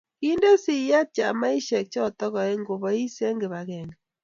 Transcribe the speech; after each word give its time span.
kiinde 0.19 0.51
siyet 0.63 1.09
chamaisheck 1.15 1.87
choto 1.93 2.25
aeng 2.43 2.63
kobois 2.67 3.15
eng 3.27 3.39
kibagenge 3.41 3.95